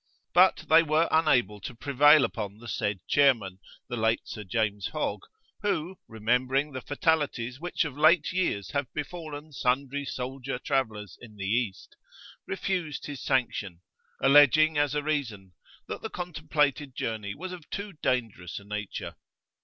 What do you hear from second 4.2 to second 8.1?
Sir James Hogg, who,[FN#1] remembering the fatalities which of